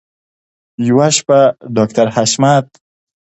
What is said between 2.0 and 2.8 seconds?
حشمت